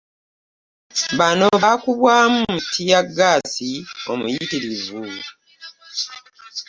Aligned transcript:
Bano 1.19 1.47
baakubwamu 1.63 2.43
ttiyaggaasi 2.63 3.71
omuyitirivu 4.11 5.03